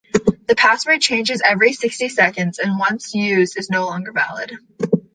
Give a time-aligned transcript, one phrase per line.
[0.47, 4.53] The password changes every sixty seconds and once used is no longer valid.